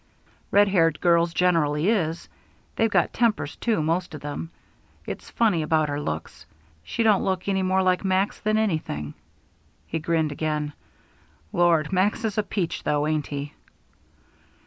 [0.49, 2.27] "Red haired girls generally is.
[2.75, 4.49] They've got tempers, too, most of them.
[5.05, 6.47] It's funny about her looks.
[6.83, 9.13] She don't look any more like Max than anything."
[9.85, 10.73] He grinned again.
[11.53, 13.53] "Lord, Max is a peach, though, ain't he."